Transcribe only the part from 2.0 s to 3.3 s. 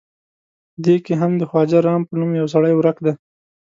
په نوم یو سړی ورک دی.